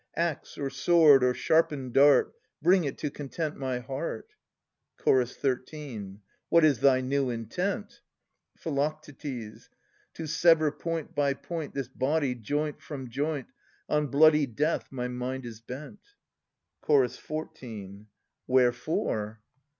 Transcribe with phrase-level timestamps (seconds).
[0.17, 2.33] Axe or sword or sharpened dart.
[2.59, 4.29] Bring it to content my heart.
[4.99, 5.03] Ch.
[5.31, 6.21] 13.
[6.49, 8.01] What is thy new intent?
[8.57, 8.95] Phi.
[9.11, 13.49] To sever point by point This body, joint from joint.
[13.89, 15.99] On bloody death my mind is bent.
[16.83, 16.87] Ch.
[17.19, 18.07] 14.
[18.47, 19.41] Wherefore